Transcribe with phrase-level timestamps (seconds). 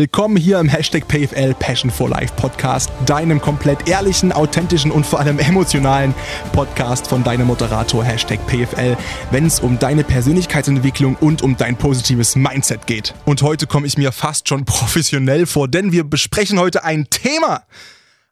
[0.00, 5.20] Willkommen hier im Hashtag PFL Passion for Life Podcast, deinem komplett ehrlichen, authentischen und vor
[5.20, 6.14] allem emotionalen
[6.54, 8.96] Podcast von deinem Moderator Hashtag PFL,
[9.30, 13.12] wenn es um deine Persönlichkeitsentwicklung und um dein positives Mindset geht.
[13.26, 17.64] Und heute komme ich mir fast schon professionell vor, denn wir besprechen heute ein Thema,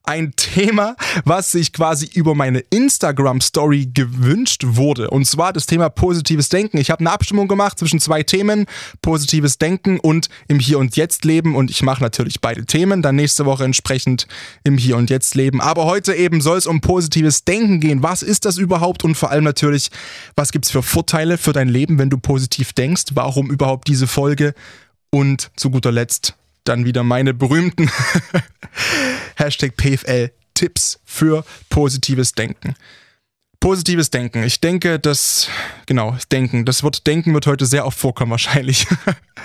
[0.09, 0.97] ein Thema,
[1.27, 5.11] was sich quasi über meine Instagram-Story gewünscht wurde.
[5.11, 6.79] Und zwar das Thema positives Denken.
[6.79, 8.65] Ich habe eine Abstimmung gemacht zwischen zwei Themen,
[9.03, 11.55] positives Denken und im Hier und Jetzt leben.
[11.55, 14.27] Und ich mache natürlich beide Themen, dann nächste Woche entsprechend
[14.65, 15.61] im Hier und Jetzt leben.
[15.61, 18.03] Aber heute eben soll es um positives Denken gehen.
[18.03, 19.05] Was ist das überhaupt?
[19.05, 19.91] Und vor allem natürlich,
[20.37, 23.05] was gibt es für Vorteile für dein Leben, wenn du positiv denkst?
[23.13, 24.55] Warum überhaupt diese Folge?
[25.11, 26.38] Und zu guter Letzt
[26.69, 27.91] dann wieder meine berühmten
[29.37, 32.75] Hashtag PFL Tipps für positives Denken.
[33.61, 34.43] Positives Denken.
[34.43, 35.49] Ich denke, dass,
[35.87, 36.65] genau, Denken.
[36.65, 38.87] Das Wort Denken wird heute sehr oft vorkommen, wahrscheinlich.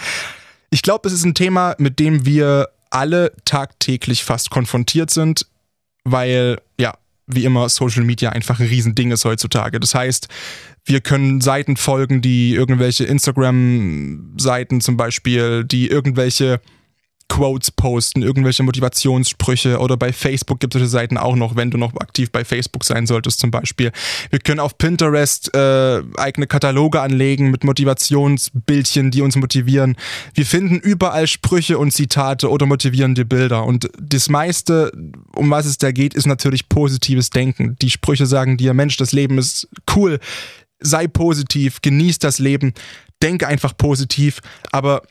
[0.70, 5.48] ich glaube, es ist ein Thema, mit dem wir alle tagtäglich fast konfrontiert sind,
[6.03, 9.80] weil, ja, wie immer, Social Media einfach ein Riesending ist heutzutage.
[9.80, 10.28] Das heißt,
[10.86, 16.59] wir können Seiten folgen, die irgendwelche Instagram-Seiten zum Beispiel, die irgendwelche
[17.29, 21.77] Quotes posten, irgendwelche Motivationssprüche oder bei Facebook gibt es solche Seiten auch noch, wenn du
[21.77, 23.91] noch aktiv bei Facebook sein solltest zum Beispiel.
[24.29, 29.95] Wir können auf Pinterest äh, eigene Kataloge anlegen mit Motivationsbildchen, die uns motivieren.
[30.33, 34.91] Wir finden überall Sprüche und Zitate oder motivierende Bilder und das meiste,
[35.35, 37.75] um was es da geht, ist natürlich positives Denken.
[37.81, 40.19] Die Sprüche sagen dir, Mensch, das Leben ist cool,
[40.79, 42.73] sei positiv, genieß das Leben,
[43.21, 45.01] denke einfach positiv, aber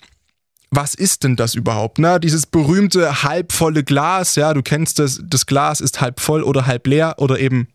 [0.74, 1.98] was ist denn das überhaupt?
[1.98, 2.18] Ne?
[2.18, 6.86] Dieses berühmte halbvolle Glas, ja, du kennst das, das Glas ist halb voll oder halb
[6.86, 7.68] leer oder eben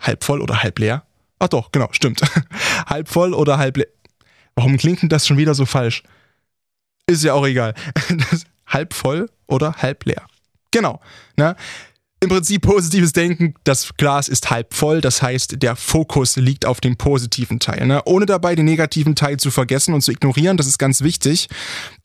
[0.00, 1.04] halb voll oder halb leer.
[1.38, 2.22] Ach doch, genau, stimmt.
[2.86, 3.88] halb voll oder halb leer.
[4.54, 6.02] Warum klingt denn das schon wieder so falsch?
[7.06, 7.74] Ist ja auch egal.
[8.66, 10.26] halb voll oder halb leer.
[10.70, 11.00] Genau.
[11.36, 11.54] Ne?
[12.22, 16.82] Im Prinzip positives Denken, das Glas ist halb voll, das heißt, der Fokus liegt auf
[16.82, 18.02] dem positiven Teil, ne?
[18.04, 21.48] ohne dabei den negativen Teil zu vergessen und zu ignorieren, das ist ganz wichtig,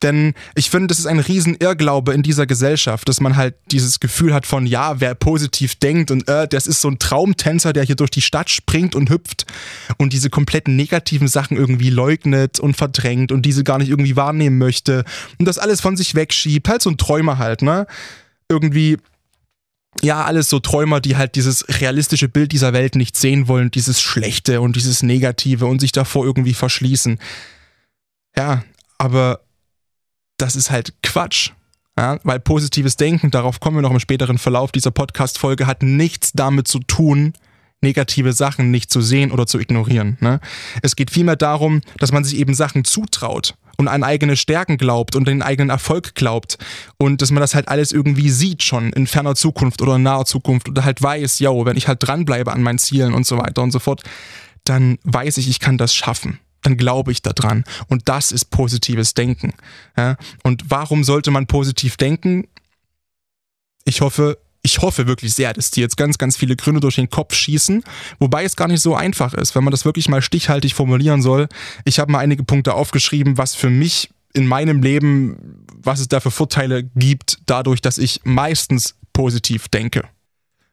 [0.02, 4.00] denn ich finde, das ist ein riesen Irrglaube in dieser Gesellschaft, dass man halt dieses
[4.00, 7.84] Gefühl hat von, ja, wer positiv denkt und äh, das ist so ein Traumtänzer, der
[7.84, 9.44] hier durch die Stadt springt und hüpft
[9.98, 14.56] und diese kompletten negativen Sachen irgendwie leugnet und verdrängt und diese gar nicht irgendwie wahrnehmen
[14.56, 15.04] möchte
[15.38, 17.86] und das alles von sich wegschiebt, halt so ein Träumer halt, ne?
[18.48, 18.96] Irgendwie
[20.02, 24.00] ja, alles so Träumer, die halt dieses realistische Bild dieser Welt nicht sehen wollen, dieses
[24.00, 27.18] Schlechte und dieses Negative und sich davor irgendwie verschließen.
[28.36, 28.62] Ja,
[28.98, 29.40] aber
[30.36, 31.50] das ist halt Quatsch.
[31.98, 36.32] Ja, weil positives Denken, darauf kommen wir noch im späteren Verlauf dieser Podcast-Folge, hat nichts
[36.34, 37.32] damit zu tun,
[37.80, 40.18] negative Sachen nicht zu sehen oder zu ignorieren.
[40.20, 40.40] Ne?
[40.82, 45.16] Es geht vielmehr darum, dass man sich eben Sachen zutraut und an eigene Stärken glaubt
[45.16, 46.58] und den eigenen Erfolg glaubt
[46.98, 50.24] und dass man das halt alles irgendwie sieht schon in ferner Zukunft oder in naher
[50.24, 53.62] Zukunft oder halt weiß, yo, wenn ich halt dranbleibe an meinen Zielen und so weiter
[53.62, 54.02] und so fort,
[54.64, 57.62] dann weiß ich, ich kann das schaffen dann glaube ich daran.
[57.86, 59.52] Und das ist positives Denken.
[59.96, 60.16] Ja?
[60.42, 62.48] Und warum sollte man positiv denken?
[63.84, 67.08] Ich hoffe, ich hoffe wirklich sehr, dass dir jetzt ganz, ganz viele Gründe durch den
[67.08, 67.84] Kopf schießen,
[68.18, 71.48] wobei es gar nicht so einfach ist, wenn man das wirklich mal stichhaltig formulieren soll.
[71.84, 76.18] Ich habe mal einige Punkte aufgeschrieben, was für mich in meinem Leben, was es da
[76.18, 80.02] für Vorteile gibt, dadurch, dass ich meistens positiv denke.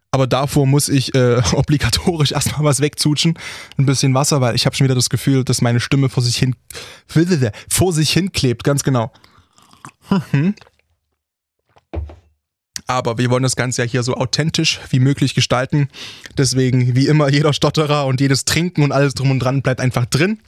[0.09, 3.37] Aber davor muss ich äh, obligatorisch erstmal was wegzutschen.
[3.77, 6.37] Ein bisschen Wasser, weil ich habe schon wieder das Gefühl, dass meine Stimme vor sich
[6.37, 6.55] hin
[7.69, 9.11] vor sich hinklebt, ganz genau.
[12.87, 15.89] Aber wir wollen das Ganze ja hier so authentisch wie möglich gestalten.
[16.37, 20.05] Deswegen, wie immer, jeder Stotterer und jedes Trinken und alles drum und dran bleibt einfach
[20.05, 20.39] drin.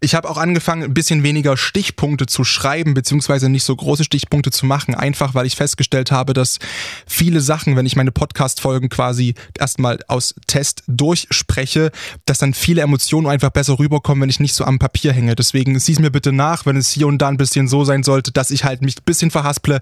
[0.00, 4.50] Ich habe auch angefangen, ein bisschen weniger Stichpunkte zu schreiben, beziehungsweise nicht so große Stichpunkte
[4.50, 6.58] zu machen, einfach weil ich festgestellt habe, dass
[7.06, 11.92] viele Sachen, wenn ich meine Podcast-Folgen quasi erstmal aus Test durchspreche,
[12.26, 15.34] dass dann viele Emotionen einfach besser rüberkommen, wenn ich nicht so am Papier hänge.
[15.34, 18.32] Deswegen sieh mir bitte nach, wenn es hier und da ein bisschen so sein sollte,
[18.32, 19.80] dass ich halt mich ein bisschen verhasple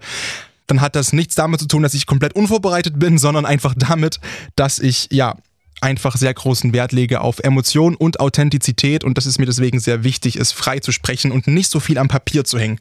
[0.66, 4.20] dann hat das nichts damit zu tun, dass ich komplett unvorbereitet bin, sondern einfach damit,
[4.56, 5.36] dass ich, ja,
[5.80, 10.04] einfach sehr großen Wert lege auf Emotion und Authentizität und dass es mir deswegen sehr
[10.04, 12.80] wichtig ist, frei zu sprechen und nicht so viel am Papier zu hängen.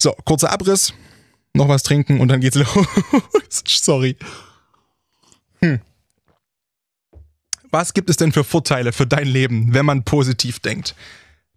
[0.00, 0.94] So, kurzer Abriss,
[1.52, 2.86] noch was trinken und dann geht's los.
[3.66, 4.16] Sorry.
[5.60, 5.80] Hm.
[7.70, 10.94] Was gibt es denn für Vorteile für dein Leben, wenn man positiv denkt?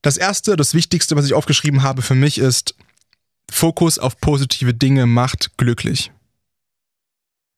[0.02, 2.76] Das erste, das wichtigste, was ich aufgeschrieben habe für mich ist,
[3.50, 6.12] Fokus auf positive Dinge macht glücklich.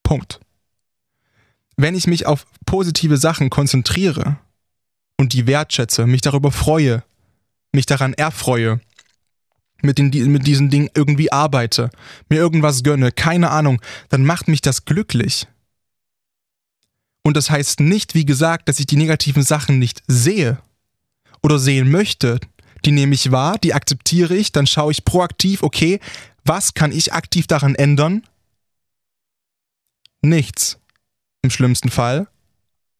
[0.03, 0.39] Punkt.
[1.77, 4.37] Wenn ich mich auf positive Sachen konzentriere
[5.17, 7.03] und die wertschätze, mich darüber freue,
[7.71, 8.81] mich daran erfreue,
[9.81, 11.89] mit, den, mit diesen Dingen irgendwie arbeite,
[12.29, 15.47] mir irgendwas gönne, keine Ahnung, dann macht mich das glücklich.
[17.23, 20.59] Und das heißt nicht, wie gesagt, dass ich die negativen Sachen nicht sehe
[21.41, 22.39] oder sehen möchte.
[22.85, 25.99] Die nehme ich wahr, die akzeptiere ich, dann schaue ich proaktiv, okay,
[26.43, 28.23] was kann ich aktiv daran ändern?
[30.21, 30.79] Nichts.
[31.43, 32.27] Im schlimmsten Fall.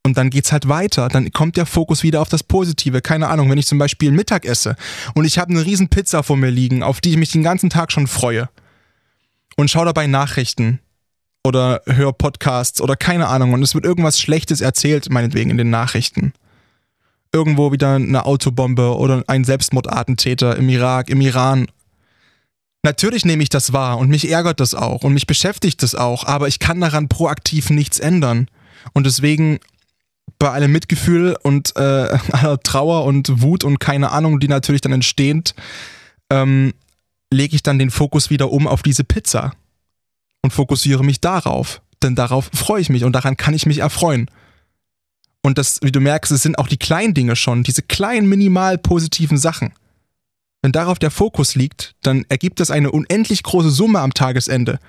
[0.04, 1.10] Und dann geht's halt weiter.
[1.10, 3.02] Dann kommt der Fokus wieder auf das Positive.
[3.02, 4.76] Keine Ahnung, wenn ich zum Beispiel Mittag esse
[5.14, 7.70] und ich habe eine riesen Pizza vor mir liegen, auf die ich mich den ganzen
[7.70, 8.50] Tag schon freue.
[9.58, 10.80] Und schaue dabei Nachrichten
[11.44, 13.54] oder höre Podcasts oder keine Ahnung.
[13.54, 16.34] Und es wird irgendwas Schlechtes erzählt, meinetwegen in den Nachrichten.
[17.34, 21.68] Irgendwo wieder eine Autobombe oder ein Selbstmordattentäter im Irak, im Iran.
[22.84, 26.26] Natürlich nehme ich das wahr und mich ärgert das auch und mich beschäftigt das auch,
[26.26, 28.48] aber ich kann daran proaktiv nichts ändern.
[28.94, 29.60] Und deswegen
[30.40, 31.80] bei allem Mitgefühl und äh,
[32.32, 35.54] aller Trauer und Wut und keine Ahnung, die natürlich dann entsteht,
[36.32, 36.74] ähm,
[37.32, 39.54] lege ich dann den Fokus wieder um auf diese Pizza
[40.42, 41.82] und fokussiere mich darauf.
[42.02, 44.30] Denn darauf freue ich mich und daran kann ich mich erfreuen.
[45.42, 48.78] Und das, wie du merkst, es sind auch die kleinen Dinge schon, diese kleinen, minimal
[48.78, 49.74] positiven Sachen.
[50.62, 54.80] Wenn darauf der Fokus liegt, dann ergibt das eine unendlich große Summe am Tagesende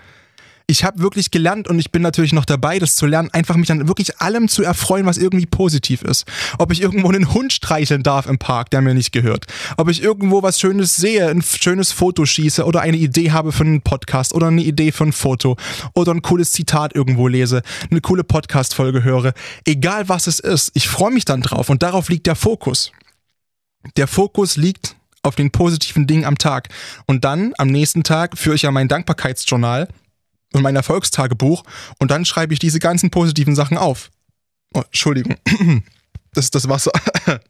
[0.66, 3.70] ich habe wirklich gelernt und ich bin natürlich noch dabei, das zu lernen, einfach mich
[3.70, 6.26] an wirklich allem zu erfreuen, was irgendwie positiv ist.
[6.58, 9.46] Ob ich irgendwo einen Hund streicheln darf im Park, der mir nicht gehört.
[9.76, 13.64] Ob ich irgendwo was Schönes sehe, ein schönes Foto schieße oder eine Idee habe für
[13.64, 15.56] einen Podcast oder eine Idee für ein Foto
[15.94, 19.32] oder ein cooles Zitat irgendwo lese, eine coole Podcast-Folge höre.
[19.64, 22.92] Egal was es ist, ich freue mich dann drauf und darauf liegt der Fokus.
[23.96, 26.68] Der Fokus liegt auf den positiven Dingen am Tag.
[27.06, 29.88] Und dann am nächsten Tag führe ich ja mein Dankbarkeitsjournal
[30.52, 31.64] und mein Erfolgstagebuch
[31.98, 34.10] und dann schreibe ich diese ganzen positiven Sachen auf.
[34.74, 35.36] Oh, Entschuldigung.
[36.34, 36.92] Das ist das Wasser.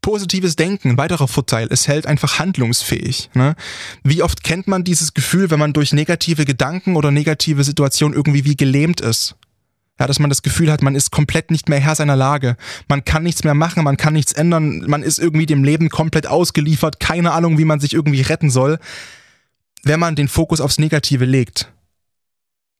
[0.00, 3.28] Positives Denken, ein weiterer Vorteil, es hält einfach handlungsfähig.
[3.34, 3.56] Ne?
[4.04, 8.46] Wie oft kennt man dieses Gefühl, wenn man durch negative Gedanken oder negative Situationen irgendwie
[8.46, 9.36] wie gelähmt ist?
[9.98, 12.56] Ja, dass man das Gefühl hat, man ist komplett nicht mehr Herr seiner Lage.
[12.88, 16.26] Man kann nichts mehr machen, man kann nichts ändern, man ist irgendwie dem Leben komplett
[16.26, 18.78] ausgeliefert, keine Ahnung, wie man sich irgendwie retten soll
[19.86, 21.72] wenn man den Fokus aufs Negative legt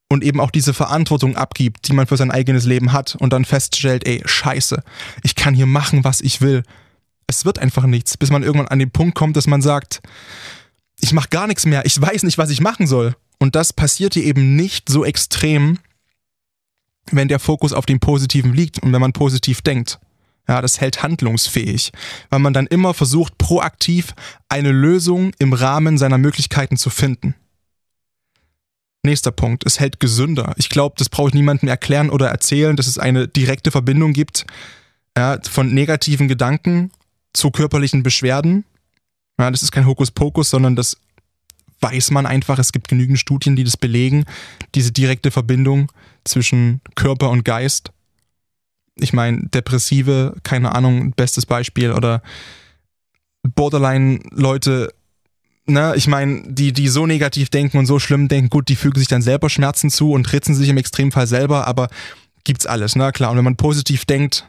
[0.09, 3.45] und eben auch diese Verantwortung abgibt, die man für sein eigenes Leben hat und dann
[3.45, 4.83] feststellt, ey, scheiße,
[5.23, 6.65] ich kann hier machen, was ich will.
[7.29, 10.01] Es wird einfach nichts, bis man irgendwann an den Punkt kommt, dass man sagt,
[11.01, 13.15] ich mache gar nichts mehr, ich weiß nicht, was ich machen soll.
[13.39, 15.79] Und das passiert hier eben nicht so extrem,
[17.11, 20.01] wenn der Fokus auf dem Positiven liegt und wenn man positiv denkt.
[20.49, 21.93] Ja, das hält handlungsfähig,
[22.31, 24.15] weil man dann immer versucht, proaktiv
[24.49, 27.35] eine Lösung im Rahmen seiner Möglichkeiten zu finden.
[29.03, 30.55] Nächster Punkt, es hält gesünder.
[30.57, 34.47] Ich glaube, das brauche ich niemandem erklären oder erzählen, dass es eine direkte Verbindung gibt
[35.17, 36.91] ja, von negativen Gedanken
[37.33, 38.65] zu körperlichen Beschwerden.
[39.39, 40.97] Ja, das ist kein Hokuspokus, sondern das
[41.81, 42.59] weiß man einfach.
[42.59, 44.25] Es gibt genügend Studien, die das belegen,
[44.75, 45.93] diese direkte Verbindung
[46.25, 47.93] zwischen Körper und Geist
[48.99, 52.23] ich meine, Depressive, keine Ahnung, bestes Beispiel, oder
[53.43, 54.93] Borderline-Leute,
[55.67, 58.99] ne, ich meine, die, die so negativ denken und so schlimm denken, gut, die fügen
[58.99, 61.89] sich dann selber Schmerzen zu und ritzen sich im Extremfall selber, aber
[62.45, 63.31] gibt's alles, ne, klar.
[63.31, 64.49] Und wenn man positiv denkt,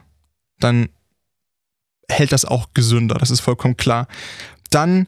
[0.60, 0.88] dann
[2.10, 4.08] hält das auch gesünder, das ist vollkommen klar.
[4.70, 5.06] Dann,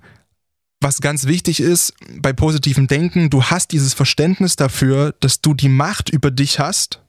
[0.81, 5.69] was ganz wichtig ist bei positivem Denken, du hast dieses Verständnis dafür, dass du die
[5.69, 7.01] Macht über dich hast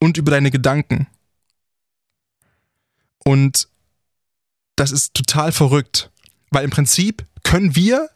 [0.00, 1.06] und über deine Gedanken.
[3.28, 3.68] Und
[4.76, 6.10] das ist total verrückt,
[6.50, 8.08] weil im Prinzip können wir,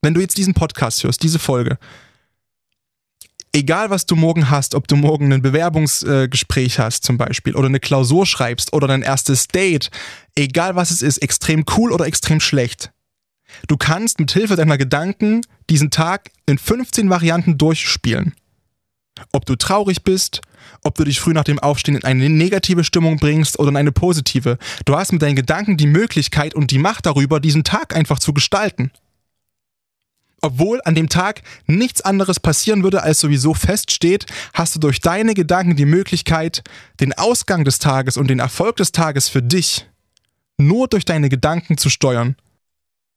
[0.00, 1.76] wenn du jetzt diesen Podcast hörst, diese Folge,
[3.52, 7.66] egal was du morgen hast, ob du morgen ein Bewerbungsgespräch äh, hast zum Beispiel oder
[7.66, 9.90] eine Klausur schreibst oder dein erstes Date,
[10.36, 12.92] egal was es ist, extrem cool oder extrem schlecht.
[13.66, 18.36] Du kannst mit Hilfe deiner Gedanken diesen Tag in 15 Varianten durchspielen.
[19.32, 20.42] Ob du traurig bist,
[20.82, 23.92] ob du dich früh nach dem Aufstehen in eine negative Stimmung bringst oder in eine
[23.92, 24.58] positive.
[24.84, 28.32] Du hast mit deinen Gedanken die Möglichkeit und die Macht darüber, diesen Tag einfach zu
[28.32, 28.90] gestalten.
[30.42, 35.34] Obwohl an dem Tag nichts anderes passieren würde, als sowieso feststeht, hast du durch deine
[35.34, 36.62] Gedanken die Möglichkeit,
[36.98, 39.86] den Ausgang des Tages und den Erfolg des Tages für dich
[40.56, 42.36] nur durch deine Gedanken zu steuern.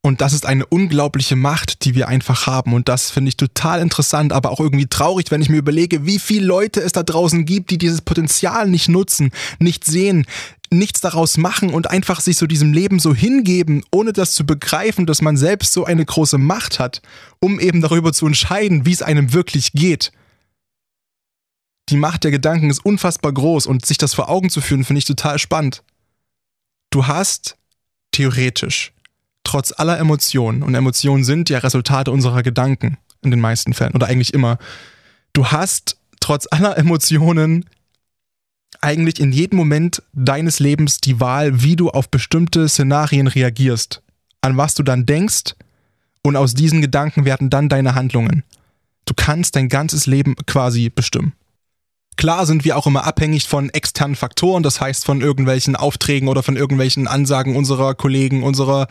[0.06, 2.74] Und das ist eine unglaubliche Macht, die wir einfach haben.
[2.74, 6.20] Und das finde ich total interessant, aber auch irgendwie traurig, wenn ich mir überlege, wie
[6.20, 10.26] viele Leute es da draußen gibt, die dieses Potenzial nicht nutzen, nicht sehen,
[10.70, 15.06] nichts daraus machen und einfach sich so diesem Leben so hingeben, ohne das zu begreifen,
[15.06, 17.02] dass man selbst so eine große Macht hat,
[17.40, 20.12] um eben darüber zu entscheiden, wie es einem wirklich geht.
[21.88, 25.00] Die Macht der Gedanken ist unfassbar groß und sich das vor Augen zu führen, finde
[25.00, 25.82] ich total spannend.
[26.90, 27.58] Du hast
[28.12, 28.92] theoretisch
[29.44, 34.08] trotz aller Emotionen, und Emotionen sind ja Resultate unserer Gedanken in den meisten Fällen oder
[34.08, 34.58] eigentlich immer,
[35.34, 37.66] du hast trotz aller Emotionen
[38.82, 44.02] eigentlich in jedem Moment deines Lebens die Wahl, wie du auf bestimmte Szenarien reagierst,
[44.42, 45.56] an was du dann denkst
[46.24, 48.44] und aus diesen Gedanken werden dann deine Handlungen.
[49.06, 51.34] Du kannst dein ganzes Leben quasi bestimmen.
[52.16, 56.44] Klar sind wir auch immer abhängig von externen Faktoren, das heißt von irgendwelchen Aufträgen oder
[56.44, 58.88] von irgendwelchen Ansagen unserer Kollegen, unserer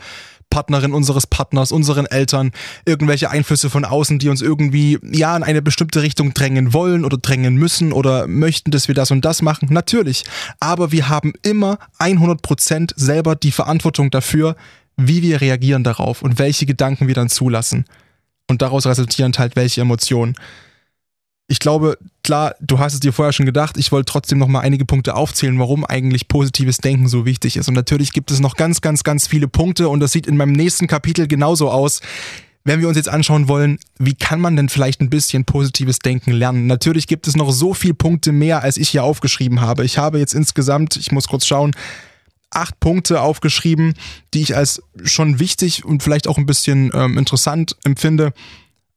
[0.53, 2.51] Partnerin, unseres Partners, unseren Eltern,
[2.85, 7.17] irgendwelche Einflüsse von außen, die uns irgendwie ja in eine bestimmte Richtung drängen wollen oder
[7.17, 9.69] drängen müssen oder möchten, dass wir das und das machen.
[9.71, 10.25] Natürlich.
[10.59, 14.55] Aber wir haben immer 100% selber die Verantwortung dafür,
[14.95, 17.85] wie wir reagieren darauf und welche Gedanken wir dann zulassen.
[18.47, 20.35] Und daraus resultieren halt welche Emotionen
[21.47, 24.61] ich glaube, klar, du hast es dir vorher schon gedacht, ich wollte trotzdem noch mal
[24.61, 27.67] einige Punkte aufzählen, warum eigentlich positives Denken so wichtig ist.
[27.67, 30.53] Und natürlich gibt es noch ganz, ganz, ganz viele Punkte und das sieht in meinem
[30.53, 31.99] nächsten Kapitel genauso aus.
[32.65, 36.31] Wenn wir uns jetzt anschauen wollen, wie kann man denn vielleicht ein bisschen positives Denken
[36.31, 36.65] lernen?
[36.65, 39.83] Natürlich gibt es noch so viele Punkte mehr, als ich hier aufgeschrieben habe.
[39.83, 41.75] Ich habe jetzt insgesamt, ich muss kurz schauen,
[42.51, 43.95] acht Punkte aufgeschrieben,
[44.33, 48.33] die ich als schon wichtig und vielleicht auch ein bisschen ähm, interessant empfinde.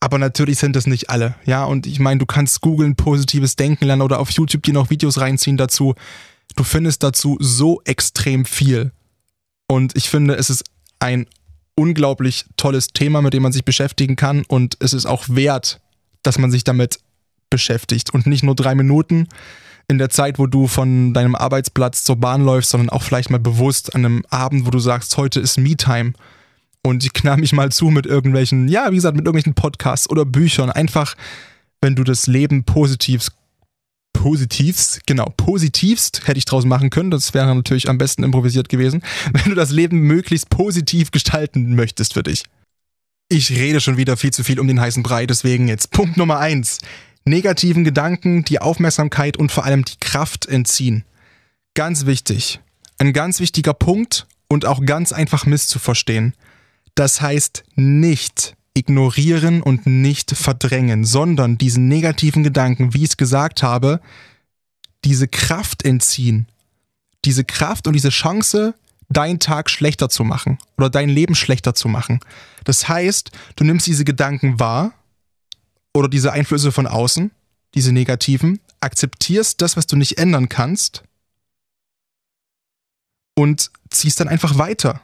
[0.01, 1.65] Aber natürlich sind das nicht alle, ja.
[1.65, 5.19] Und ich meine, du kannst googeln, positives Denken lernen oder auf YouTube dir noch Videos
[5.19, 5.95] reinziehen dazu.
[6.55, 8.93] Du findest dazu so extrem viel.
[9.69, 10.65] Und ich finde, es ist
[10.99, 11.27] ein
[11.75, 14.45] unglaublich tolles Thema, mit dem man sich beschäftigen kann.
[14.47, 15.81] Und es ist auch wert,
[16.23, 17.01] dass man sich damit
[17.51, 18.13] beschäftigt.
[18.13, 19.29] Und nicht nur drei Minuten
[19.89, 23.39] in der Zeit, wo du von deinem Arbeitsplatz zur Bahn läufst, sondern auch vielleicht mal
[23.39, 26.13] bewusst an einem Abend, wo du sagst, heute ist Me-Time
[26.87, 30.25] und ich knall mich mal zu mit irgendwelchen, ja, wie gesagt, mit irgendwelchen Podcasts oder
[30.25, 30.71] Büchern.
[30.71, 31.17] Einfach,
[31.81, 33.29] wenn du das Leben positiv,
[34.13, 37.11] positivst, genau, positivst hätte ich draus machen können.
[37.11, 39.03] Das wäre natürlich am besten improvisiert gewesen.
[39.33, 42.45] Wenn du das Leben möglichst positiv gestalten möchtest für dich.
[43.29, 46.39] Ich rede schon wieder viel zu viel um den heißen Brei, deswegen jetzt Punkt Nummer
[46.39, 46.79] eins.
[47.25, 51.05] Negativen Gedanken die Aufmerksamkeit und vor allem die Kraft entziehen.
[51.75, 52.61] Ganz wichtig.
[52.99, 56.35] Ein ganz wichtiger Punkt und auch ganz einfach misszuverstehen.
[56.97, 63.63] Das heißt nicht ignorieren und nicht verdrängen, sondern diesen negativen Gedanken, wie ich es gesagt
[63.63, 64.01] habe,
[65.05, 66.49] diese Kraft entziehen.
[67.25, 68.75] Diese Kraft und diese Chance,
[69.09, 72.21] deinen Tag schlechter zu machen oder dein Leben schlechter zu machen.
[72.65, 74.93] Das heißt, du nimmst diese Gedanken wahr
[75.95, 77.31] oder diese Einflüsse von außen,
[77.75, 81.05] diese negativen, akzeptierst das, was du nicht ändern kannst
[83.35, 85.03] und ziehst dann einfach weiter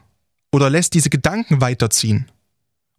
[0.53, 2.29] oder lässt diese Gedanken weiterziehen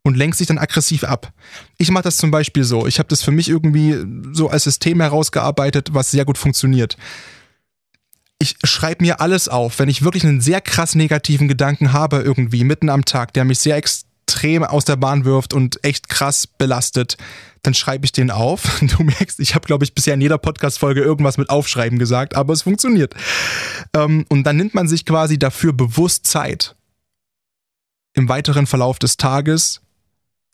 [0.02, 1.32] und lenkt sich dann aggressiv ab.
[1.78, 2.86] Ich mache das zum Beispiel so.
[2.86, 3.96] Ich habe das für mich irgendwie
[4.34, 6.96] so als System herausgearbeitet, was sehr gut funktioniert.
[8.40, 12.64] Ich schreibe mir alles auf, wenn ich wirklich einen sehr krass negativen Gedanken habe irgendwie
[12.64, 17.16] mitten am Tag, der mich sehr extrem aus der Bahn wirft und echt krass belastet,
[17.62, 18.80] dann schreibe ich den auf.
[18.80, 22.52] Du merkst, ich habe, glaube ich, bisher in jeder Podcast-Folge irgendwas mit Aufschreiben gesagt, aber
[22.52, 23.14] es funktioniert.
[23.94, 26.74] Ähm, und dann nimmt man sich quasi dafür bewusst Zeit
[28.14, 29.80] im weiteren Verlauf des Tages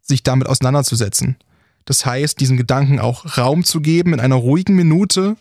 [0.02, 1.36] sich damit auseinanderzusetzen.
[1.84, 5.36] Das heißt, diesen Gedanken auch Raum zu geben in einer ruhigen Minute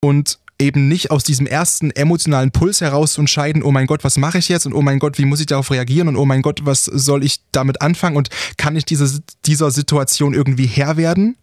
[0.00, 4.16] und eben nicht aus diesem ersten emotionalen Puls heraus zu entscheiden, oh mein Gott, was
[4.16, 6.42] mache ich jetzt und oh mein Gott, wie muss ich darauf reagieren und oh mein
[6.42, 11.36] Gott, was soll ich damit anfangen und kann ich diese, dieser Situation irgendwie Herr werden?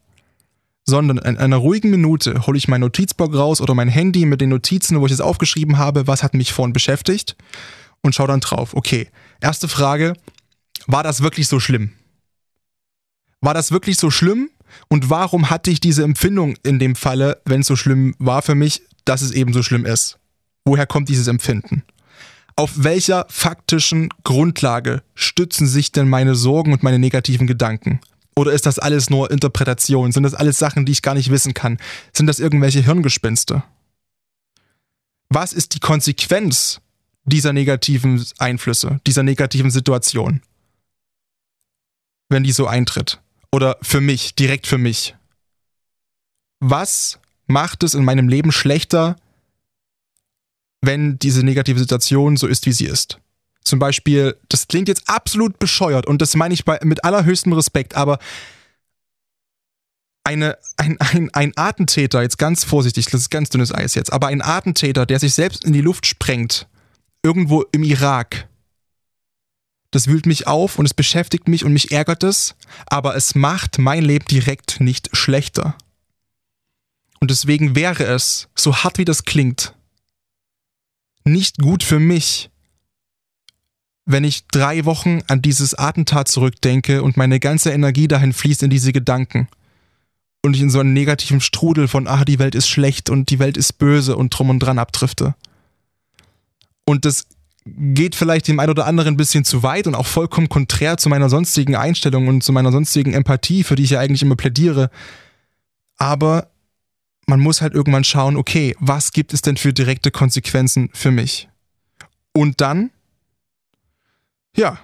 [0.85, 4.49] Sondern in einer ruhigen Minute hole ich mein Notizblock raus oder mein Handy mit den
[4.49, 7.35] Notizen, wo ich es aufgeschrieben habe, was hat mich vorhin beschäftigt
[8.01, 8.73] und schau dann drauf.
[8.73, 9.09] Okay,
[9.41, 10.13] erste Frage,
[10.87, 11.93] war das wirklich so schlimm?
[13.41, 14.49] War das wirklich so schlimm?
[14.87, 18.55] Und warum hatte ich diese Empfindung in dem Falle, wenn es so schlimm war für
[18.55, 20.19] mich, dass es eben so schlimm ist?
[20.65, 21.83] Woher kommt dieses Empfinden?
[22.55, 28.01] Auf welcher faktischen Grundlage stützen sich denn meine Sorgen und meine negativen Gedanken?
[28.35, 30.11] Oder ist das alles nur Interpretation?
[30.11, 31.77] Sind das alles Sachen, die ich gar nicht wissen kann?
[32.13, 33.63] Sind das irgendwelche Hirngespinste?
[35.29, 36.81] Was ist die Konsequenz
[37.25, 40.41] dieser negativen Einflüsse, dieser negativen Situation.
[42.29, 43.21] Wenn die so eintritt.
[43.51, 45.15] Oder für mich, direkt für mich.
[46.59, 49.15] Was macht es in meinem Leben schlechter,
[50.81, 53.19] wenn diese negative Situation so ist, wie sie ist?
[53.63, 57.95] Zum Beispiel, das klingt jetzt absolut bescheuert und das meine ich bei, mit allerhöchstem Respekt,
[57.95, 58.19] aber
[60.23, 64.27] eine, ein, ein, ein Attentäter, jetzt ganz vorsichtig, das ist ganz dünnes Eis jetzt, aber
[64.27, 66.67] ein Attentäter, der sich selbst in die Luft sprengt,
[67.23, 68.47] irgendwo im Irak.
[69.91, 73.79] Das wühlt mich auf und es beschäftigt mich und mich ärgert es, aber es macht
[73.79, 75.75] mein Leben direkt nicht schlechter.
[77.19, 79.73] Und deswegen wäre es, so hart wie das klingt,
[81.23, 82.49] nicht gut für mich,
[84.05, 88.69] wenn ich drei Wochen an dieses Attentat zurückdenke und meine ganze Energie dahin fließt in
[88.69, 89.47] diese Gedanken
[90.41, 93.39] und ich in so einen negativen Strudel von, ah, die Welt ist schlecht und die
[93.39, 95.35] Welt ist böse und drum und dran abdrifte.
[96.89, 97.27] Und das
[97.65, 101.08] geht vielleicht dem einen oder anderen ein bisschen zu weit und auch vollkommen konträr zu
[101.08, 104.89] meiner sonstigen Einstellung und zu meiner sonstigen Empathie, für die ich ja eigentlich immer plädiere.
[105.98, 106.50] Aber
[107.27, 111.48] man muss halt irgendwann schauen, okay, was gibt es denn für direkte Konsequenzen für mich?
[112.34, 112.89] Und dann,
[114.58, 114.79] ja,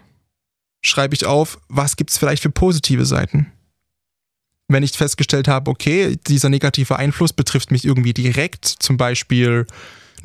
[0.84, 3.52] schreibe ich auf, was gibt es vielleicht für positive Seiten?
[4.68, 9.66] Wenn ich festgestellt habe, okay, dieser negative Einfluss betrifft mich irgendwie direkt, zum Beispiel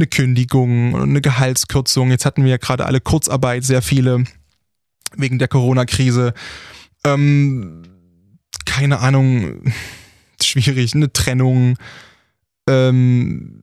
[0.00, 2.10] eine Kündigung, eine Gehaltskürzung.
[2.10, 4.24] Jetzt hatten wir ja gerade alle Kurzarbeit, sehr viele
[5.14, 6.32] wegen der Corona-Krise.
[7.04, 7.82] Ähm,
[8.64, 9.62] keine Ahnung,
[10.42, 11.76] schwierig, eine Trennung.
[12.66, 13.62] Ähm,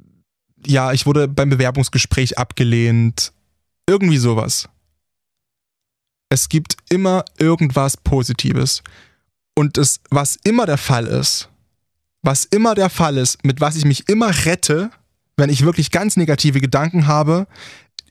[0.66, 3.34] ja, ich wurde beim Bewerbungsgespräch abgelehnt.
[3.90, 4.70] Irgendwie sowas.
[6.30, 8.84] Es gibt immer irgendwas Positives.
[9.56, 11.50] Und das, was immer der Fall ist,
[12.22, 14.92] was immer der Fall ist, mit was ich mich immer rette,
[15.38, 17.48] wenn ich wirklich ganz negative Gedanken habe,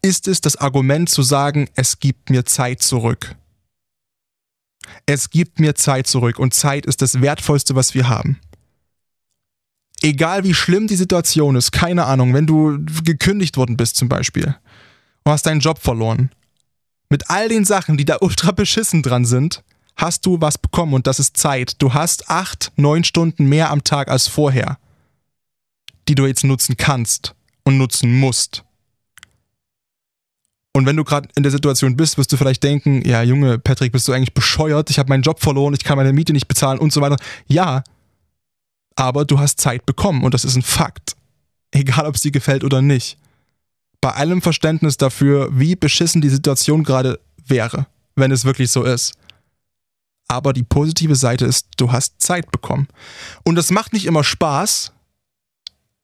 [0.01, 3.35] ist es das Argument zu sagen, es gibt mir Zeit zurück.
[5.05, 8.39] Es gibt mir Zeit zurück und Zeit ist das Wertvollste, was wir haben.
[10.03, 14.57] Egal wie schlimm die Situation ist, keine Ahnung, wenn du gekündigt worden bist zum Beispiel
[15.25, 16.31] und hast deinen Job verloren,
[17.09, 19.65] mit all den Sachen, die da ultra beschissen dran sind,
[19.97, 21.81] hast du was bekommen und das ist Zeit.
[21.83, 24.79] Du hast acht, neun Stunden mehr am Tag als vorher
[26.09, 27.35] die du jetzt nutzen kannst
[27.65, 28.65] und nutzen musst.
[30.73, 33.93] Und wenn du gerade in der Situation bist, wirst du vielleicht denken, ja Junge, Patrick,
[33.93, 34.91] bist du eigentlich bescheuert?
[34.91, 37.17] Ich habe meinen Job verloren, ich kann meine Miete nicht bezahlen und so weiter.
[37.47, 37.83] Ja,
[38.95, 41.17] aber du hast Zeit bekommen und das ist ein Fakt.
[41.71, 43.17] Egal, ob es dir gefällt oder nicht.
[44.03, 49.15] Bei allem Verständnis dafür, wie beschissen die Situation gerade wäre, wenn es wirklich so ist.
[50.29, 52.89] Aber die positive Seite ist, du hast Zeit bekommen.
[53.45, 54.93] Und das macht nicht immer Spaß,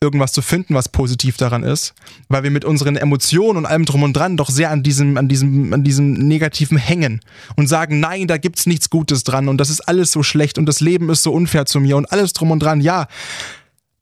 [0.03, 1.95] irgendwas zu finden, was positiv daran ist,
[2.29, 5.29] weil wir mit unseren Emotionen und allem drum und dran doch sehr an diesem, an
[5.29, 7.21] diesem, an diesem Negativen hängen
[7.57, 10.67] und sagen, nein, da gibt's nichts Gutes dran und das ist alles so schlecht und
[10.67, 12.81] das Leben ist so unfair zu mir und alles drum und dran.
[12.81, 13.07] Ja,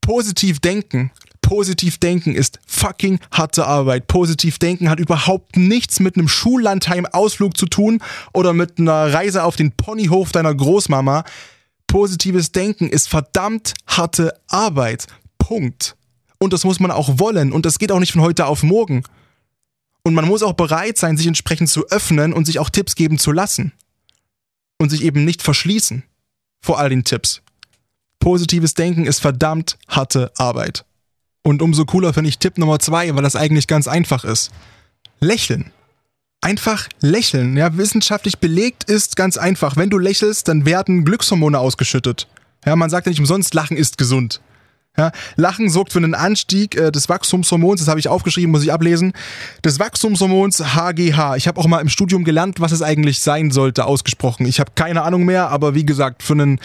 [0.00, 1.12] positiv denken.
[1.42, 4.06] Positiv denken ist fucking harte Arbeit.
[4.06, 9.56] Positiv denken hat überhaupt nichts mit einem Schullandheim-Ausflug zu tun oder mit einer Reise auf
[9.56, 11.24] den Ponyhof deiner Großmama.
[11.86, 15.06] Positives Denken ist verdammt harte Arbeit.
[15.50, 15.96] Punkt.
[16.38, 17.50] Und das muss man auch wollen.
[17.50, 19.02] Und das geht auch nicht von heute auf morgen.
[20.04, 23.18] Und man muss auch bereit sein, sich entsprechend zu öffnen und sich auch Tipps geben
[23.18, 23.72] zu lassen.
[24.78, 26.04] Und sich eben nicht verschließen
[26.60, 27.42] vor all den Tipps.
[28.20, 30.84] Positives Denken ist verdammt harte Arbeit.
[31.42, 34.52] Und umso cooler finde ich Tipp Nummer zwei, weil das eigentlich ganz einfach ist.
[35.18, 35.72] Lächeln.
[36.42, 37.56] Einfach lächeln.
[37.56, 39.76] Ja, wissenschaftlich belegt ist ganz einfach.
[39.76, 42.28] Wenn du lächelst, dann werden Glückshormone ausgeschüttet.
[42.64, 44.40] Ja, man sagt ja nicht umsonst, Lachen ist gesund.
[44.98, 48.72] Ja, Lachen sorgt für einen Anstieg äh, des Wachstumshormons, das habe ich aufgeschrieben, muss ich
[48.72, 49.12] ablesen,
[49.64, 51.36] des Wachstumshormons HGH.
[51.36, 54.46] Ich habe auch mal im Studium gelernt, was es eigentlich sein sollte, ausgesprochen.
[54.46, 56.60] Ich habe keine Ahnung mehr, aber wie gesagt, für einen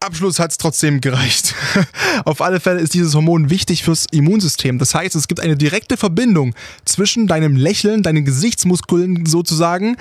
[0.00, 1.54] Abschluss hat es trotzdem gereicht.
[2.24, 4.78] Auf alle Fälle ist dieses Hormon wichtig fürs Immunsystem.
[4.78, 6.54] Das heißt, es gibt eine direkte Verbindung
[6.84, 9.96] zwischen deinem Lächeln, deinen Gesichtsmuskeln sozusagen,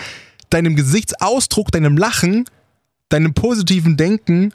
[0.50, 2.46] deinem Gesichtsausdruck, deinem Lachen,
[3.10, 4.54] deinem positiven Denken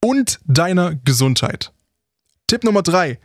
[0.00, 1.72] und deiner Gesundheit.
[2.48, 3.20] Tipp Nummer drei.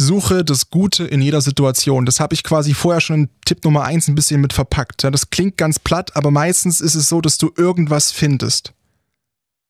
[0.00, 2.04] Suche das Gute in jeder Situation.
[2.04, 5.04] Das habe ich quasi vorher schon in Tipp Nummer eins ein bisschen mit verpackt.
[5.04, 8.72] Ja, das klingt ganz platt, aber meistens ist es so, dass du irgendwas findest.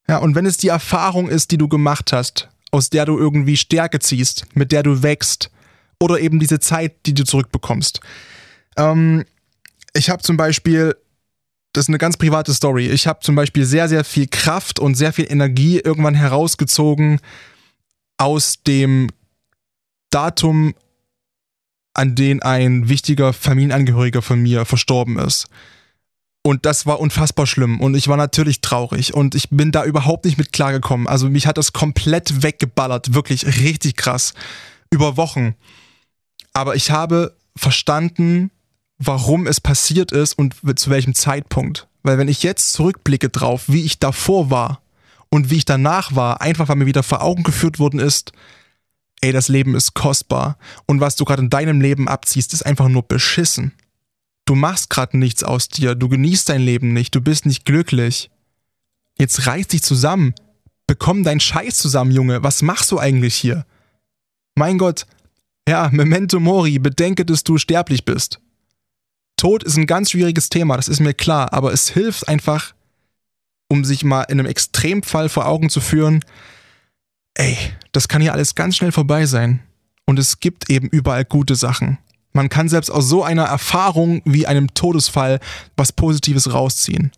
[0.08, 3.58] Ja, und wenn es die Erfahrung ist, die du gemacht hast, aus der du irgendwie
[3.58, 5.50] Stärke ziehst, mit der du wächst,
[6.00, 8.00] oder eben diese Zeit, die du zurückbekommst.
[8.76, 9.24] Ähm,
[9.94, 10.96] ich habe zum Beispiel,
[11.72, 14.96] das ist eine ganz private Story, ich habe zum Beispiel sehr, sehr viel Kraft und
[14.96, 17.20] sehr viel Energie irgendwann herausgezogen,
[18.24, 19.10] aus dem
[20.08, 20.74] Datum,
[21.92, 25.46] an dem ein wichtiger Familienangehöriger von mir verstorben ist.
[26.42, 27.80] Und das war unfassbar schlimm.
[27.80, 29.12] Und ich war natürlich traurig.
[29.12, 31.06] Und ich bin da überhaupt nicht mit klargekommen.
[31.06, 33.14] Also mich hat das komplett weggeballert.
[33.14, 34.32] Wirklich richtig krass.
[34.90, 35.54] Über Wochen.
[36.52, 38.50] Aber ich habe verstanden,
[38.98, 41.88] warum es passiert ist und zu welchem Zeitpunkt.
[42.02, 44.82] Weil wenn ich jetzt zurückblicke drauf, wie ich davor war,
[45.34, 48.30] und wie ich danach war, einfach weil mir wieder vor Augen geführt worden ist,
[49.20, 52.86] ey, das Leben ist kostbar und was du gerade in deinem Leben abziehst, ist einfach
[52.86, 53.72] nur beschissen.
[54.44, 58.30] Du machst gerade nichts aus dir, du genießt dein Leben nicht, du bist nicht glücklich.
[59.18, 60.34] Jetzt reiß dich zusammen,
[60.86, 63.66] bekomm deinen Scheiß zusammen, Junge, was machst du eigentlich hier?
[64.54, 65.04] Mein Gott,
[65.68, 68.38] ja, Memento Mori, bedenke, dass du sterblich bist.
[69.36, 72.72] Tod ist ein ganz schwieriges Thema, das ist mir klar, aber es hilft einfach,
[73.68, 76.24] um sich mal in einem Extremfall vor Augen zu führen,
[77.34, 77.56] ey,
[77.92, 79.60] das kann hier alles ganz schnell vorbei sein.
[80.06, 81.98] Und es gibt eben überall gute Sachen.
[82.32, 85.40] Man kann selbst aus so einer Erfahrung wie einem Todesfall
[85.76, 87.12] was Positives rausziehen.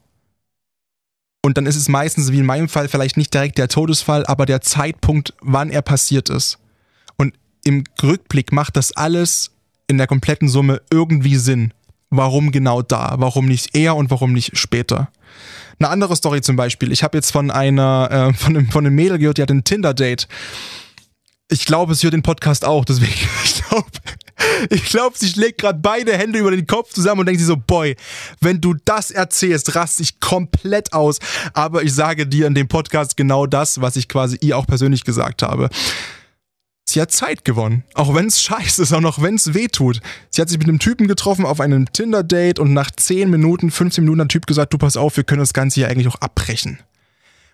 [1.43, 4.47] Und dann ist es meistens, wie in meinem Fall, vielleicht nicht direkt der Todesfall, aber
[4.47, 6.59] der Zeitpunkt, wann er passiert ist.
[7.17, 9.53] Und im Rückblick macht das alles
[9.89, 11.73] in der kompletten Summe irgendwie Sinn.
[12.11, 13.17] Warum genau da?
[13.19, 15.09] Warum nicht eher und warum nicht später?
[15.79, 16.93] Eine andere Story zum Beispiel.
[16.93, 19.65] Ich habe jetzt von einer, äh, von, einem, von einem Mädel gehört, die hat ein
[19.65, 20.29] Tinder-Date.
[21.51, 23.13] Ich glaube, sie hört den Podcast auch, deswegen,
[23.45, 23.87] ich glaube,
[24.71, 27.57] ich glaube, sie schlägt gerade beide Hände über den Kopf zusammen und denkt sich so,
[27.57, 27.97] boy,
[28.41, 31.19] wenn du das erzählst, rast ich komplett aus.
[31.53, 35.05] Aber ich sage dir in dem Podcast genau das, was ich quasi ihr auch persönlich
[35.05, 35.69] gesagt habe.
[36.97, 37.85] Sie hat Zeit gewonnen.
[37.93, 40.01] Auch wenn es scheiße ist, auch noch wenn es weh tut.
[40.31, 44.03] Sie hat sich mit einem Typen getroffen auf einem Tinder-Date und nach 10 Minuten, 15
[44.03, 46.23] Minuten hat der Typ gesagt, du pass auf, wir können das Ganze hier eigentlich auch
[46.23, 46.79] abbrechen.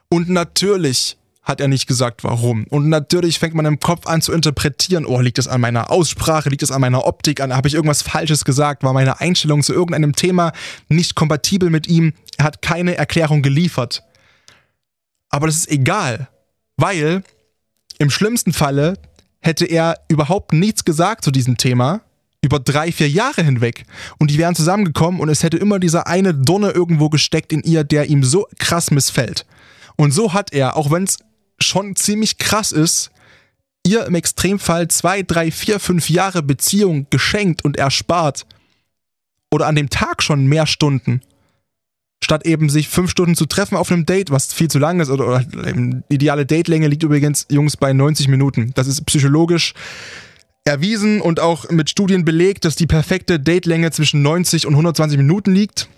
[0.08, 2.68] Und natürlich hat er nicht gesagt, warum.
[2.68, 6.48] Und natürlich fängt man im Kopf an zu interpretieren, oh, liegt es an meiner Aussprache,
[6.48, 9.72] liegt es an meiner Optik, an, habe ich irgendwas Falsches gesagt, war meine Einstellung zu
[9.72, 10.52] irgendeinem Thema
[10.88, 14.04] nicht kompatibel mit ihm, er hat keine Erklärung geliefert.
[15.30, 16.28] Aber das ist egal,
[16.76, 17.24] weil
[17.98, 18.98] im schlimmsten Falle
[19.42, 22.00] hätte er überhaupt nichts gesagt zu diesem Thema,
[22.42, 23.84] über drei, vier Jahre hinweg.
[24.18, 27.84] Und die wären zusammengekommen und es hätte immer dieser eine Donne irgendwo gesteckt in ihr,
[27.84, 29.46] der ihm so krass missfällt.
[29.96, 31.18] Und so hat er, auch wenn es
[31.60, 33.10] schon ziemlich krass ist,
[33.86, 38.46] ihr im Extremfall zwei, drei, vier, fünf Jahre Beziehung geschenkt und erspart.
[39.50, 41.20] Oder an dem Tag schon mehr Stunden.
[42.22, 45.10] Statt eben sich fünf Stunden zu treffen auf einem Date, was viel zu lang ist,
[45.10, 45.44] oder, oder
[46.08, 48.72] ideale Datelänge liegt übrigens, Jungs, bei 90 Minuten.
[48.74, 49.74] Das ist psychologisch
[50.64, 55.52] erwiesen und auch mit Studien belegt, dass die perfekte Datelänge zwischen 90 und 120 Minuten
[55.52, 55.88] liegt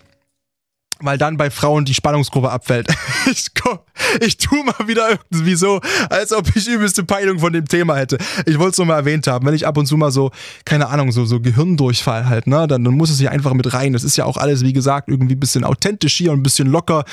[1.05, 2.87] weil dann bei Frauen die Spannungskurve abfällt.
[3.27, 3.79] Ich, komm,
[4.21, 8.19] ich tu mal wieder irgendwie so, als ob ich übelste Peilung von dem Thema hätte.
[8.45, 9.47] Ich wollte es nur mal erwähnt haben.
[9.47, 10.29] Wenn ich ab und zu mal so,
[10.63, 13.93] keine Ahnung, so, so Gehirndurchfall halt, ne, dann, dann muss es hier einfach mit rein.
[13.93, 16.67] Das ist ja auch alles, wie gesagt, irgendwie ein bisschen authentisch hier und ein bisschen
[16.67, 17.03] locker.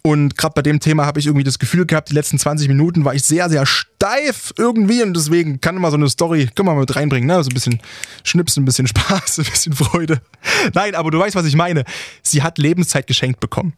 [0.00, 3.04] Und gerade bei dem Thema habe ich irgendwie das Gefühl gehabt, die letzten 20 Minuten
[3.04, 3.66] war ich sehr, sehr
[3.98, 7.42] steif irgendwie und deswegen kann immer so eine Story, können wir mal mit reinbringen, ne,
[7.42, 7.80] so ein bisschen
[8.22, 10.22] Schnipsen, ein bisschen Spaß, ein bisschen Freude.
[10.72, 11.84] Nein, aber du weißt, was ich meine.
[12.22, 13.74] Sie hat Lebenszeit geschenkt bekommen.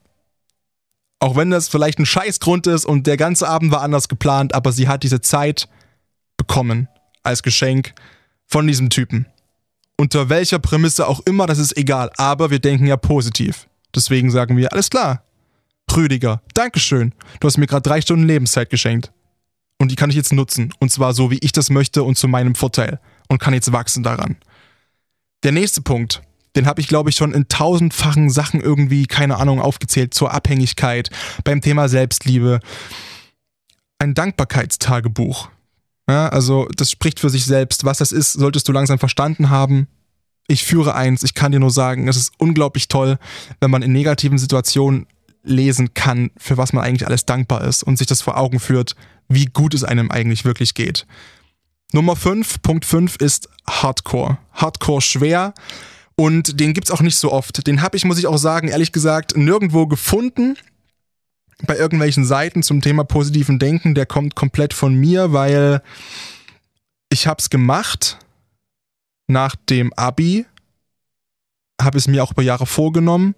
[1.21, 4.73] Auch wenn das vielleicht ein Scheißgrund ist und der ganze Abend war anders geplant, aber
[4.73, 5.69] sie hat diese Zeit
[6.37, 6.89] bekommen
[7.23, 7.95] als Geschenk
[8.47, 9.27] von diesem Typen.
[9.97, 13.69] Unter welcher Prämisse auch immer, das ist egal, aber wir denken ja positiv.
[13.95, 15.25] Deswegen sagen wir, alles klar.
[15.95, 17.15] Rüdiger, Dankeschön.
[17.41, 19.13] Du hast mir gerade drei Stunden Lebenszeit geschenkt.
[19.81, 20.73] Und die kann ich jetzt nutzen.
[20.79, 23.01] Und zwar so, wie ich das möchte und zu meinem Vorteil.
[23.29, 24.37] Und kann jetzt wachsen daran.
[25.43, 26.23] Der nächste Punkt
[26.57, 31.11] den habe ich, glaube ich, schon in tausendfachen Sachen irgendwie, keine Ahnung, aufgezählt zur Abhängigkeit,
[31.45, 32.61] beim Thema Selbstliebe.
[33.99, 35.51] Ein Dankbarkeitstagebuch.
[36.09, 37.85] Ja, also das spricht für sich selbst.
[37.85, 39.87] Was das ist, solltest du langsam verstanden haben.
[40.49, 43.19] Ich führe eins, ich kann dir nur sagen, es ist unglaublich toll,
[43.61, 45.07] wenn man in negativen Situationen
[45.45, 48.97] lesen kann, für was man eigentlich alles dankbar ist und sich das vor Augen führt,
[49.31, 51.07] wie gut es einem eigentlich wirklich geht.
[51.93, 54.37] Nummer 5, Punkt 5 ist Hardcore.
[54.53, 55.55] Hardcore schwer,
[56.21, 57.67] und den gibt's auch nicht so oft.
[57.67, 60.59] Den habe ich, muss ich auch sagen, ehrlich gesagt, nirgendwo gefunden.
[61.63, 63.95] Bei irgendwelchen Seiten zum Thema positiven Denken.
[63.95, 65.83] Der kommt komplett von mir, weil
[67.09, 68.19] ich es gemacht
[69.29, 70.45] nach dem Abi.
[71.81, 73.35] Habe es mir auch über Jahre vorgenommen.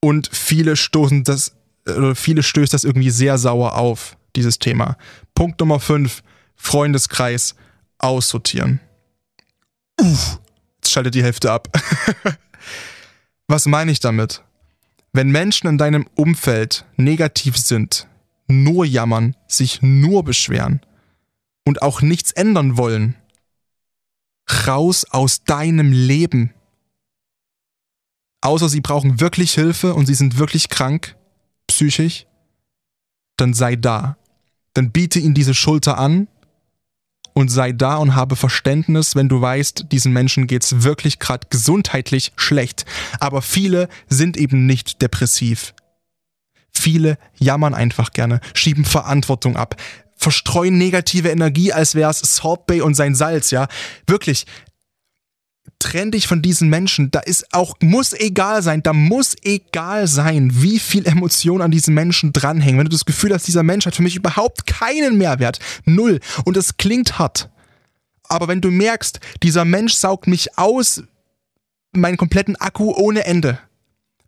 [0.00, 4.96] Und viele stoßen das, oder viele stößt das irgendwie sehr sauer auf, dieses Thema.
[5.34, 6.22] Punkt Nummer 5.
[6.56, 7.54] Freundeskreis
[7.98, 8.80] aussortieren.
[10.00, 10.40] Uff
[10.90, 11.68] schaltet die Hälfte ab.
[13.46, 14.42] Was meine ich damit?
[15.12, 18.06] Wenn Menschen in deinem Umfeld negativ sind,
[18.46, 20.80] nur jammern, sich nur beschweren
[21.64, 23.14] und auch nichts ändern wollen,
[24.66, 26.52] raus aus deinem Leben.
[28.40, 31.16] Außer sie brauchen wirklich Hilfe und sie sind wirklich krank,
[31.66, 32.26] psychisch,
[33.40, 34.16] dann sei da.
[34.74, 36.28] Dann biete ihnen diese Schulter an
[37.32, 42.32] und sei da und habe Verständnis, wenn du weißt, diesen Menschen geht's wirklich gerade gesundheitlich
[42.36, 42.84] schlecht.
[43.20, 45.74] Aber viele sind eben nicht depressiv.
[46.70, 49.76] Viele jammern einfach gerne, schieben Verantwortung ab,
[50.16, 53.68] verstreuen negative Energie, als wär's Salt Bay und sein Salz, ja.
[54.06, 54.46] Wirklich,
[55.78, 57.10] trenn dich von diesen Menschen.
[57.10, 61.94] Da ist auch, muss egal sein, da muss egal sein, wie viel Emotion an diesen
[61.94, 62.78] Menschen dranhängen.
[62.78, 66.20] Wenn du das Gefühl hast, dieser Mensch hat für mich überhaupt keinen Mehrwert, null.
[66.44, 67.50] Und es klingt hart.
[68.24, 71.02] Aber wenn du merkst, dieser Mensch saugt mich aus
[71.92, 73.58] meinen kompletten Akku ohne Ende.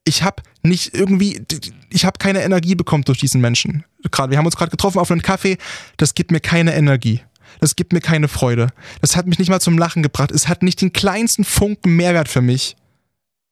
[0.05, 1.45] Ich habe nicht irgendwie,
[1.91, 3.85] ich habe keine Energie bekommen durch diesen Menschen.
[4.11, 5.59] Gerade, wir haben uns gerade getroffen auf einen Kaffee,
[5.99, 7.21] das gibt mir keine Energie.
[7.59, 8.69] Das gibt mir keine Freude.
[9.01, 10.31] Das hat mich nicht mal zum Lachen gebracht.
[10.31, 12.77] Es hat nicht den kleinsten Funken Mehrwert für mich.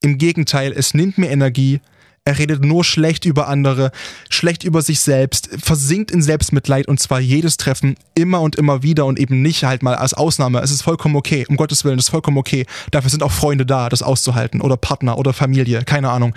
[0.01, 1.81] Im Gegenteil, es nimmt mir Energie.
[2.25, 3.91] Er redet nur schlecht über andere,
[4.29, 9.05] schlecht über sich selbst, versinkt in Selbstmitleid und zwar jedes Treffen immer und immer wieder
[9.05, 10.59] und eben nicht halt mal als Ausnahme.
[10.59, 12.65] Es ist vollkommen okay, um Gottes Willen, es ist vollkommen okay.
[12.91, 16.35] Dafür sind auch Freunde da, das auszuhalten oder Partner oder Familie, keine Ahnung.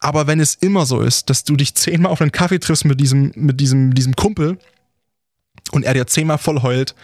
[0.00, 3.00] Aber wenn es immer so ist, dass du dich zehnmal auf einen Kaffee triffst mit
[3.00, 4.58] diesem, mit diesem, diesem Kumpel
[5.72, 6.94] und er dir zehnmal voll heult,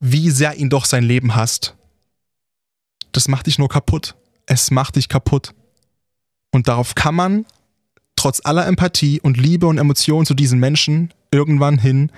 [0.00, 1.74] wie sehr ihn doch sein Leben hasst,
[3.12, 4.14] das macht dich nur kaputt.
[4.46, 5.54] Es macht dich kaputt.
[6.52, 7.46] Und darauf kann man,
[8.16, 12.10] trotz aller Empathie und Liebe und Emotionen zu diesen Menschen, irgendwann hin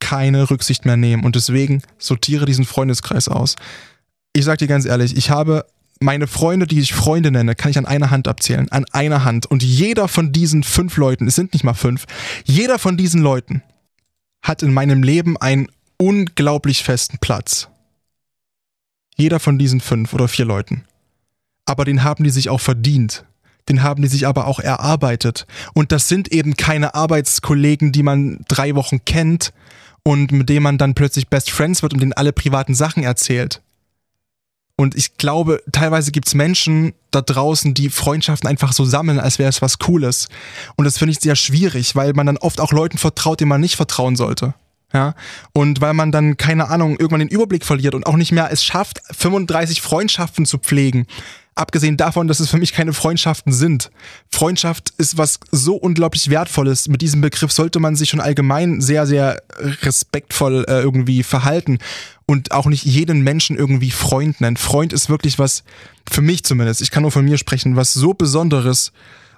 [0.00, 1.24] keine Rücksicht mehr nehmen.
[1.24, 3.56] Und deswegen sortiere diesen Freundeskreis aus.
[4.32, 5.64] Ich sag dir ganz ehrlich, ich habe
[6.00, 8.70] meine Freunde, die ich Freunde nenne, kann ich an einer Hand abzählen.
[8.70, 9.46] An einer Hand.
[9.46, 12.06] Und jeder von diesen fünf Leuten, es sind nicht mal fünf,
[12.44, 13.62] jeder von diesen Leuten
[14.42, 17.68] hat in meinem Leben einen unglaublich festen Platz.
[19.16, 20.84] Jeder von diesen fünf oder vier Leuten.
[21.64, 23.24] Aber den haben die sich auch verdient
[23.68, 25.46] den haben die sich aber auch erarbeitet.
[25.74, 29.52] Und das sind eben keine Arbeitskollegen, die man drei Wochen kennt
[30.04, 33.62] und mit denen man dann plötzlich Best Friends wird und denen alle privaten Sachen erzählt.
[34.82, 39.48] Und ich glaube, teilweise gibt's Menschen da draußen, die Freundschaften einfach so sammeln, als wäre
[39.48, 40.28] es was Cooles.
[40.74, 43.60] Und das finde ich sehr schwierig, weil man dann oft auch Leuten vertraut, denen man
[43.60, 44.54] nicht vertrauen sollte.
[44.92, 45.14] Ja,
[45.52, 48.64] und weil man dann, keine Ahnung, irgendwann den Überblick verliert und auch nicht mehr es
[48.64, 51.06] schafft, 35 Freundschaften zu pflegen,
[51.54, 53.90] Abgesehen davon, dass es für mich keine Freundschaften sind.
[54.30, 56.88] Freundschaft ist was so unglaublich Wertvolles.
[56.88, 59.42] Mit diesem Begriff sollte man sich schon allgemein sehr, sehr
[59.82, 61.78] respektvoll äh, irgendwie verhalten
[62.24, 64.56] und auch nicht jeden Menschen irgendwie Freund nennen.
[64.56, 65.62] Freund ist wirklich was,
[66.10, 68.92] für mich zumindest, ich kann nur von mir sprechen, was so Besonderes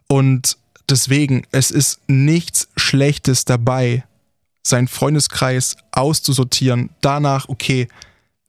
[0.06, 0.56] und
[0.88, 4.04] deswegen, es ist nichts Schlechtes dabei,
[4.62, 6.90] seinen Freundeskreis auszusortieren.
[7.00, 7.88] Danach, okay,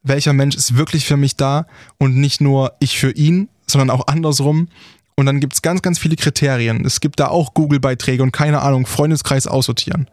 [0.02, 1.66] welcher Mensch ist wirklich für mich da
[1.98, 4.68] und nicht nur ich für ihn, sondern auch andersrum.
[5.16, 6.84] Und dann gibt es ganz, ganz viele Kriterien.
[6.84, 10.08] Es gibt da auch Google-Beiträge und keine Ahnung, Freundeskreis aussortieren.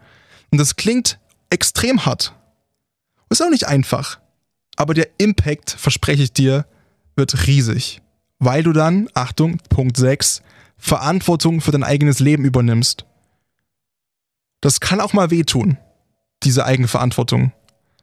[0.51, 2.33] Und das klingt extrem hart.
[3.29, 4.19] Ist auch nicht einfach.
[4.75, 6.65] Aber der Impact, verspreche ich dir,
[7.15, 8.01] wird riesig.
[8.39, 10.41] Weil du dann, Achtung, Punkt 6,
[10.77, 13.05] Verantwortung für dein eigenes Leben übernimmst.
[14.61, 15.77] Das kann auch mal wehtun,
[16.43, 17.51] diese eigene Verantwortung.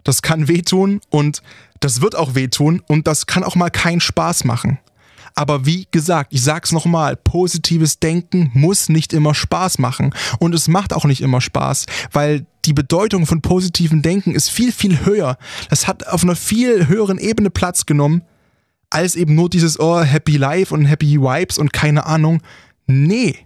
[0.05, 1.43] Das kann wehtun und
[1.81, 4.79] das wird auch wehtun und das kann auch mal keinen Spaß machen.
[5.35, 10.15] Aber wie gesagt, ich sag's nochmal, positives Denken muss nicht immer Spaß machen.
[10.39, 14.73] Und es macht auch nicht immer Spaß, weil die Bedeutung von positivem Denken ist viel,
[14.73, 15.39] viel höher.
[15.69, 18.23] Das hat auf einer viel höheren Ebene Platz genommen,
[18.91, 22.43] als eben nur dieses, oh, Happy Life und Happy Vibes und keine Ahnung.
[22.87, 23.37] Nee.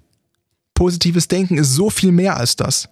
[0.75, 2.89] Positives Denken ist so viel mehr als das.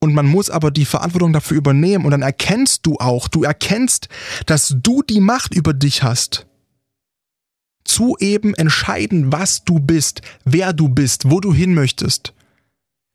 [0.00, 4.08] Und man muss aber die Verantwortung dafür übernehmen und dann erkennst du auch, du erkennst,
[4.46, 6.46] dass du die Macht über dich hast
[7.84, 12.32] zu eben entscheiden, was du bist, wer du bist, wo du hin möchtest,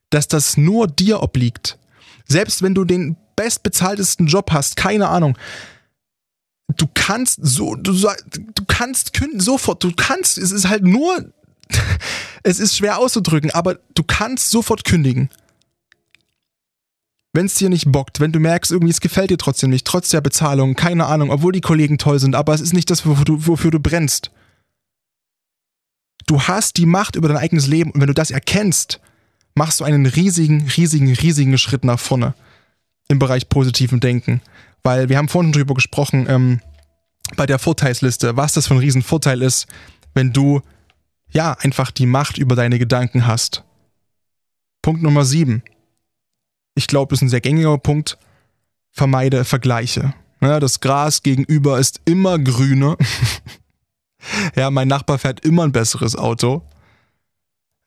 [0.09, 1.77] dass das nur dir obliegt.
[2.27, 5.37] Selbst wenn du den bestbezahltesten Job hast, keine Ahnung,
[6.75, 11.31] du kannst so, du, du kannst künden sofort, du kannst, es ist halt nur,
[12.43, 15.29] es ist schwer auszudrücken, aber du kannst sofort kündigen.
[17.33, 20.09] Wenn es dir nicht bockt, wenn du merkst, irgendwie es gefällt dir trotzdem nicht, trotz
[20.09, 23.25] der Bezahlung, keine Ahnung, obwohl die Kollegen toll sind, aber es ist nicht das, wofür
[23.25, 24.31] du, wofür du brennst.
[26.27, 28.99] Du hast die Macht über dein eigenes Leben und wenn du das erkennst,
[29.55, 32.35] machst du einen riesigen, riesigen, riesigen Schritt nach vorne
[33.07, 34.41] im Bereich positiven Denken.
[34.83, 36.61] Weil wir haben vorhin drüber gesprochen, ähm,
[37.35, 39.67] bei der Vorteilsliste, was das für ein Riesenvorteil ist,
[40.13, 40.61] wenn du
[41.29, 43.63] ja einfach die Macht über deine Gedanken hast.
[44.81, 45.63] Punkt Nummer sieben.
[46.75, 48.17] Ich glaube, das ist ein sehr gängiger Punkt.
[48.91, 50.13] Vermeide Vergleiche.
[50.41, 52.97] Ja, das Gras gegenüber ist immer grüner.
[54.55, 56.63] ja, mein Nachbar fährt immer ein besseres Auto.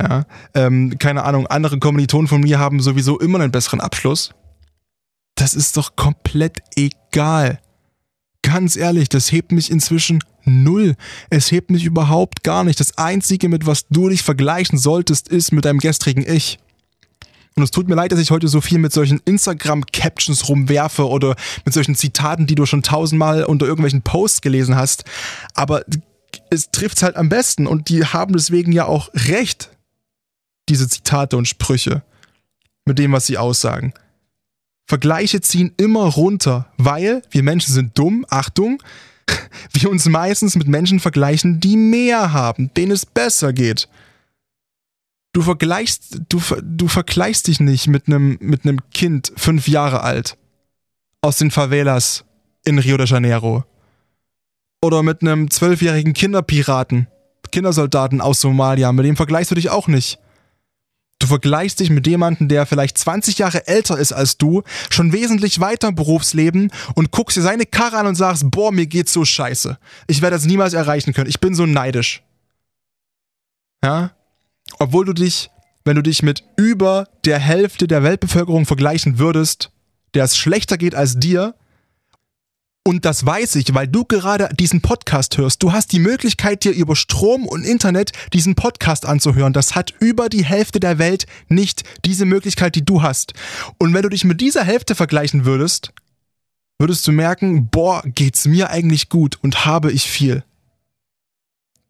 [0.01, 4.31] Ja, ähm, keine Ahnung, andere Kommilitonen von mir haben sowieso immer einen besseren Abschluss.
[5.35, 7.61] Das ist doch komplett egal.
[8.43, 10.97] Ganz ehrlich, das hebt mich inzwischen null.
[11.29, 12.81] Es hebt mich überhaupt gar nicht.
[12.81, 16.59] Das Einzige, mit was du dich vergleichen solltest, ist mit deinem gestrigen Ich.
[17.57, 21.37] Und es tut mir leid, dass ich heute so viel mit solchen Instagram-Captions rumwerfe oder
[21.65, 25.05] mit solchen Zitaten, die du schon tausendmal unter irgendwelchen Posts gelesen hast.
[25.55, 25.85] Aber
[26.51, 29.71] es trifft halt am besten und die haben deswegen ja auch recht,
[30.69, 32.03] diese Zitate und Sprüche
[32.85, 33.93] mit dem, was sie aussagen.
[34.87, 38.83] Vergleiche ziehen immer runter, weil wir Menschen sind dumm, Achtung,
[39.73, 43.89] wir uns meistens mit Menschen vergleichen, die mehr haben, denen es besser geht.
[45.33, 50.37] Du vergleichst, du, du vergleichst dich nicht mit einem mit einem Kind fünf Jahre alt
[51.21, 52.25] aus den Favelas
[52.65, 53.65] in Rio de Janeiro
[54.83, 57.07] oder mit einem zwölfjährigen Kinderpiraten,
[57.53, 58.93] Kindersoldaten aus Somalia.
[58.93, 60.19] Mit dem vergleichst du dich auch nicht.
[61.19, 65.61] Du vergleichst dich mit jemandem, der vielleicht 20 Jahre älter ist als du, schon wesentlich
[65.61, 69.27] weiter im Berufsleben und guckst dir seine Karre an und sagst, boah, mir geht's so
[69.27, 69.77] scheiße.
[70.07, 71.29] Ich werde das niemals erreichen können.
[71.29, 72.23] Ich bin so neidisch.
[73.85, 74.13] Ja?
[74.79, 75.51] Obwohl du dich,
[75.85, 79.71] wenn du dich mit über der Hälfte der Weltbevölkerung vergleichen würdest,
[80.15, 81.55] der es schlechter geht als dir,
[82.83, 85.63] und das weiß ich, weil du gerade diesen Podcast hörst.
[85.63, 89.53] Du hast die Möglichkeit, dir über Strom und Internet diesen Podcast anzuhören.
[89.53, 93.35] Das hat über die Hälfte der Welt nicht diese Möglichkeit, die du hast.
[93.79, 95.93] Und wenn du dich mit dieser Hälfte vergleichen würdest,
[96.79, 100.43] würdest du merken, boah, geht's mir eigentlich gut und habe ich viel.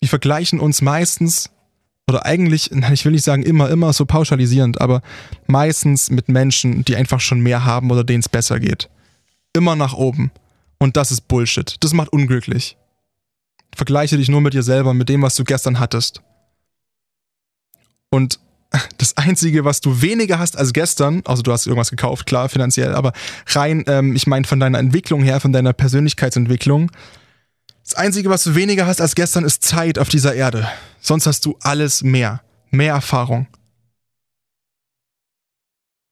[0.00, 1.50] Wir vergleichen uns meistens,
[2.08, 5.02] oder eigentlich, ich will nicht sagen immer, immer so pauschalisierend, aber
[5.46, 8.90] meistens mit Menschen, die einfach schon mehr haben oder denen es besser geht.
[9.52, 10.32] Immer nach oben.
[10.80, 11.76] Und das ist Bullshit.
[11.80, 12.76] Das macht unglücklich.
[13.76, 16.22] Vergleiche dich nur mit dir selber, mit dem, was du gestern hattest.
[18.10, 18.40] Und
[18.98, 22.94] das Einzige, was du weniger hast als gestern, also du hast irgendwas gekauft, klar, finanziell,
[22.94, 23.12] aber
[23.48, 26.90] rein, ähm, ich meine von deiner Entwicklung her, von deiner Persönlichkeitsentwicklung,
[27.84, 30.70] das Einzige, was du weniger hast als gestern, ist Zeit auf dieser Erde.
[31.00, 32.40] Sonst hast du alles mehr.
[32.70, 33.48] Mehr Erfahrung.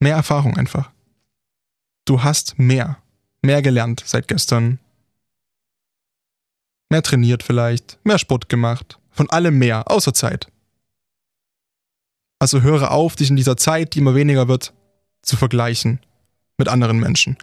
[0.01, 0.91] Mehr Erfahrung einfach.
[2.05, 2.99] Du hast mehr.
[3.42, 4.79] Mehr gelernt seit gestern.
[6.90, 8.98] Mehr trainiert vielleicht, mehr Sport gemacht.
[9.11, 10.48] Von allem mehr, außer Zeit.
[12.38, 14.72] Also höre auf, dich in dieser Zeit, die immer weniger wird,
[15.22, 16.01] zu vergleichen
[16.57, 17.37] mit anderen Menschen.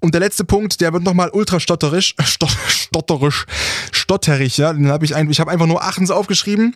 [0.00, 3.46] Und der letzte Punkt, der wird nochmal ultra stotterisch, stot, stotterisch,
[3.92, 4.72] stotterig, ja.
[4.72, 6.74] Den habe ich, ein, ich habe einfach nur achtens aufgeschrieben.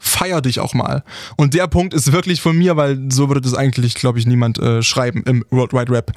[0.00, 1.04] Feier dich auch mal.
[1.36, 4.58] Und der Punkt ist wirklich von mir, weil so würde das eigentlich, glaube ich, niemand
[4.58, 6.12] äh, schreiben im World Wide Rap.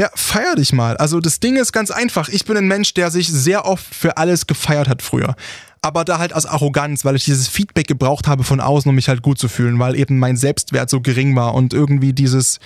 [0.00, 0.96] Ja, feier dich mal.
[0.96, 2.28] Also das Ding ist ganz einfach.
[2.28, 5.34] Ich bin ein Mensch, der sich sehr oft für alles gefeiert hat früher.
[5.82, 9.08] Aber da halt aus Arroganz, weil ich dieses Feedback gebraucht habe von außen, um mich
[9.08, 12.60] halt gut zu fühlen, weil eben mein Selbstwert so gering war und irgendwie dieses,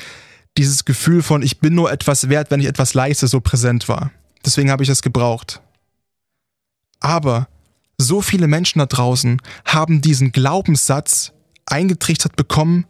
[0.58, 4.10] dieses Gefühl von, ich bin nur etwas wert, wenn ich etwas leiste, so präsent war.
[4.44, 5.62] Deswegen habe ich es gebraucht.
[7.00, 7.48] Aber
[7.96, 11.32] so viele Menschen da draußen haben diesen Glaubenssatz
[11.66, 12.86] eingetrichtert bekommen,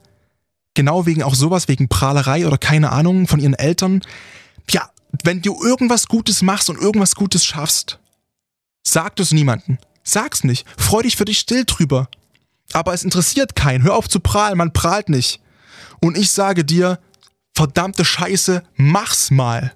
[0.74, 4.02] genau wegen auch sowas, wegen Prahlerei oder keine Ahnung von ihren Eltern.
[4.70, 4.90] Ja,
[5.22, 7.98] wenn du irgendwas Gutes machst und irgendwas Gutes schaffst,
[8.82, 9.78] sag es niemanden.
[10.04, 10.66] Sag's nicht.
[10.76, 12.08] Freu dich für dich still drüber.
[12.72, 13.84] Aber es interessiert keinen.
[13.84, 15.40] Hör auf zu prahlen, man prahlt nicht.
[16.00, 16.98] Und ich sage dir,
[17.54, 19.72] verdammte Scheiße, mach's mal.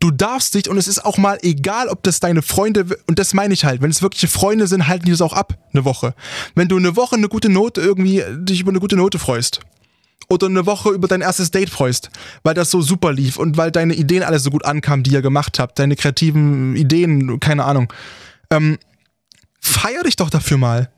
[0.00, 3.34] Du darfst dich, und es ist auch mal egal, ob das deine Freunde, und das
[3.34, 6.14] meine ich halt, wenn es wirkliche Freunde sind, halten die das auch ab, eine Woche.
[6.54, 9.60] Wenn du eine Woche eine gute Note irgendwie, dich über eine gute Note freust.
[10.28, 12.08] Oder eine Woche über dein erstes Date freust,
[12.42, 15.20] weil das so super lief und weil deine Ideen alle so gut ankamen, die ihr
[15.20, 17.92] gemacht habt, deine kreativen Ideen, keine Ahnung.
[18.50, 18.78] Ähm,
[19.60, 20.90] feier dich doch dafür mal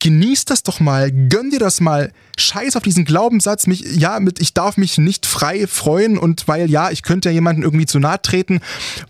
[0.00, 2.12] genieß das doch mal, gönn dir das mal.
[2.36, 6.70] Scheiß auf diesen Glaubenssatz, mich, ja, mit ich darf mich nicht frei freuen und weil
[6.70, 8.60] ja, ich könnte ja jemanden irgendwie zu nahe treten,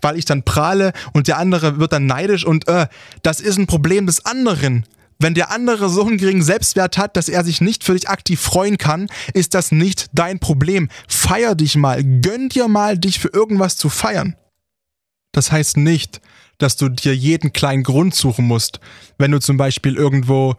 [0.01, 2.87] weil ich dann prahle und der andere wird dann neidisch und äh,
[3.21, 4.85] das ist ein Problem des anderen.
[5.21, 8.39] Wenn der andere so einen geringen Selbstwert hat, dass er sich nicht für dich aktiv
[8.39, 10.87] freuen kann, ist das nicht dein Problem.
[11.09, 14.35] Feier dich mal, gönn dir mal, dich für irgendwas zu feiern.
[15.33, 16.21] Das heißt nicht,
[16.59, 18.79] dass du dir jeden kleinen Grund suchen musst.
[19.17, 20.55] Wenn du zum Beispiel irgendwo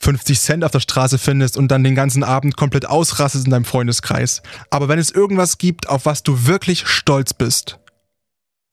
[0.00, 3.64] 50 Cent auf der Straße findest und dann den ganzen Abend komplett ausrastest in deinem
[3.64, 4.42] Freundeskreis.
[4.70, 7.78] Aber wenn es irgendwas gibt, auf was du wirklich stolz bist,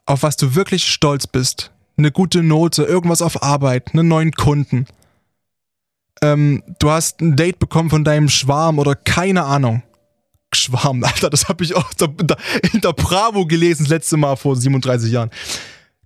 [0.06, 4.88] auf was du wirklich stolz bist, eine gute Note, irgendwas auf Arbeit, einen neuen Kunden,
[6.22, 9.84] ähm, du hast ein Date bekommen von deinem Schwarm oder keine Ahnung.
[10.54, 11.90] Schwarm, Alter, das habe ich auch
[12.74, 15.32] in der Bravo gelesen, das letzte Mal vor 37 Jahren.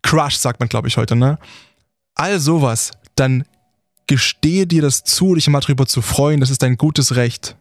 [0.06, 1.40] Crush, sagt man, glaube ich, heute, ne?
[2.14, 3.44] All sowas, dann
[4.06, 7.56] gestehe dir das zu, dich mal drüber zu freuen, das ist dein gutes Recht.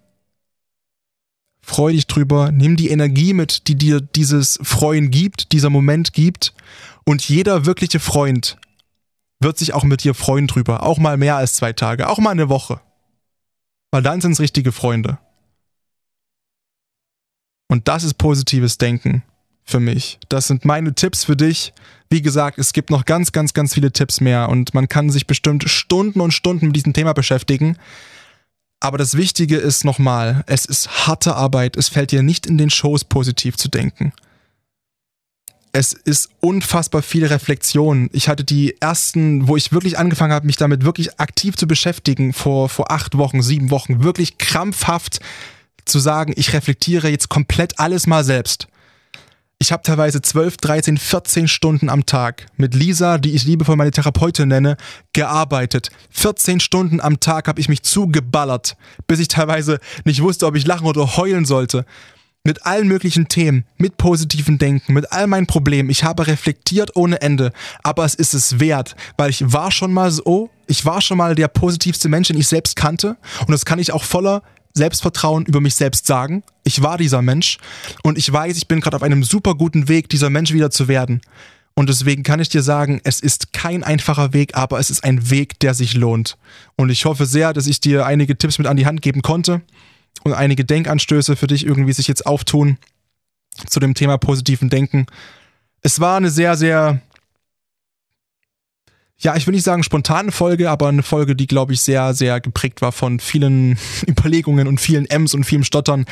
[1.63, 6.53] Freu dich drüber, nimm die Energie mit, die dir dieses Freuen gibt, dieser Moment gibt.
[7.07, 8.59] Und jeder wirkliche Freund
[9.41, 10.83] wird sich auch mit dir freuen drüber.
[10.83, 12.79] Auch mal mehr als zwei Tage, auch mal eine Woche.
[13.91, 15.17] Weil dann sind es richtige Freunde.
[17.69, 19.23] Und das ist positives Denken
[19.65, 20.19] für mich.
[20.29, 21.73] Das sind meine Tipps für dich.
[22.11, 25.27] Wie gesagt, es gibt noch ganz, ganz, ganz viele Tipps mehr und man kann sich
[25.27, 27.77] bestimmt Stunden und Stunden mit diesem Thema beschäftigen.
[28.81, 31.77] Aber das Wichtige ist nochmal, es ist harte Arbeit.
[31.77, 34.13] Es fällt dir nicht in den Shows positiv zu denken.
[35.73, 38.09] es ist unfassbar viel Reflexion.
[38.13, 42.33] Ich hatte die ersten, wo ich wirklich angefangen habe, mich damit wirklich aktiv zu beschäftigen,
[42.33, 45.19] vor, vor acht Wochen, sieben Wochen, wirklich krampfhaft
[45.85, 48.69] zu sagen, ich reflektiere jetzt komplett alles mal selbst.
[49.59, 53.93] Ich habe teilweise 12, 13, 14 Stunden am Tag mit Lisa, die ich liebevoll meine
[53.93, 54.77] Therapeutin nenne,
[55.13, 55.91] gearbeitet.
[56.11, 58.77] 14 Stunden am Tag habe ich mich zugeballert,
[59.07, 61.87] bis ich teilweise nicht wusste, ob ich lachen oder heulen sollte
[62.47, 65.89] mit allen möglichen Themen, mit positiven Denken, mit all meinen Problemen.
[65.89, 67.53] Ich habe reflektiert ohne Ende,
[67.83, 71.35] aber es ist es wert, weil ich war schon mal so, ich war schon mal
[71.35, 74.43] der positivste Mensch, den ich selbst kannte und das kann ich auch voller
[74.75, 76.43] Selbstvertrauen über mich selbst sagen.
[76.65, 77.59] Ich war dieser Mensch
[78.03, 80.89] und ich weiß, ich bin gerade auf einem super guten Weg, dieser Mensch wieder zu
[80.89, 81.21] werden.
[81.75, 85.31] Und deswegen kann ich dir sagen, es ist kein einfacher Weg, aber es ist ein
[85.31, 86.37] Weg, der sich lohnt.
[86.77, 89.63] Und ich hoffe sehr, dass ich dir einige Tipps mit an die Hand geben konnte
[90.23, 92.79] und einige Denkanstöße für dich irgendwie sich jetzt auftun
[93.69, 95.07] zu dem Thema positiven Denken.
[95.83, 97.01] Es war eine sehr, sehr,
[99.19, 102.41] ja, ich will nicht sagen spontane Folge, aber eine Folge, die, glaube ich, sehr, sehr
[102.41, 106.05] geprägt war von vielen Überlegungen und vielen M's und vielem Stottern.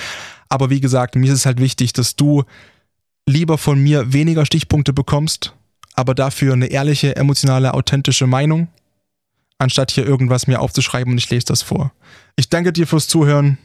[0.48, 2.44] Aber wie gesagt, mir ist es halt wichtig, dass du
[3.26, 5.54] lieber von mir weniger Stichpunkte bekommst,
[5.94, 8.68] aber dafür eine ehrliche, emotionale, authentische Meinung,
[9.58, 11.92] anstatt hier irgendwas mir aufzuschreiben und ich lese das vor.
[12.36, 13.58] Ich danke dir fürs Zuhören.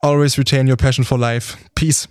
[0.00, 1.56] Always retain your passion for life.
[1.74, 2.08] Peace.